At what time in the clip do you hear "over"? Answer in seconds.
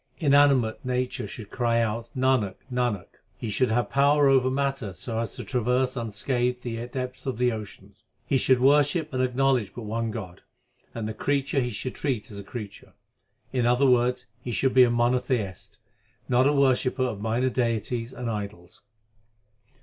4.27-4.49